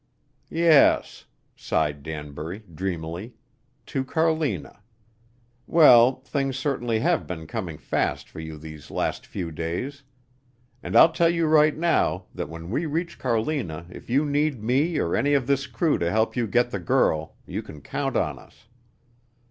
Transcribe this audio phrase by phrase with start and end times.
[0.49, 1.25] "Yes,"
[1.55, 3.35] sighed Danbury, dreamily,
[3.85, 4.79] "to Carlina.
[5.67, 10.01] Well, things certainly have been coming fast for you these last few days.
[10.81, 14.97] And I'll tell you right now that when we reach Carlina if you need me
[14.97, 18.39] or any of this crew to help you get the girl, you can count on
[18.39, 18.65] us.